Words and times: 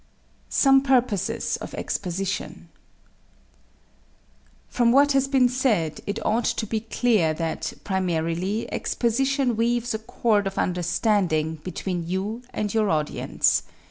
Some 0.49 0.81
Purposes 0.81 1.57
of 1.57 1.75
Exposition 1.75 2.69
From 4.67 4.91
what 4.91 5.11
has 5.11 5.27
been 5.27 5.47
said 5.47 6.01
it 6.07 6.17
ought 6.25 6.45
to 6.45 6.65
be 6.65 6.79
clear 6.79 7.35
that, 7.35 7.73
primarily, 7.83 8.67
exposition 8.73 9.55
weaves 9.55 9.93
a 9.93 9.99
cord 9.99 10.47
of 10.47 10.57
understanding 10.57 11.57
between 11.57 12.07
you 12.07 12.41
and 12.51 12.73
your 12.73 12.89
audience. 12.89 13.61